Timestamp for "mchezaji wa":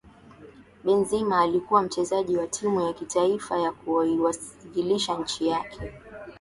1.83-2.47